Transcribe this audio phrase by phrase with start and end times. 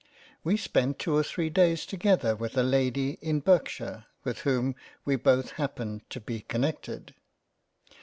[0.43, 4.73] We spent two or three days together with a Lady in Berkshire with whom
[5.05, 7.13] we both happened to be connected—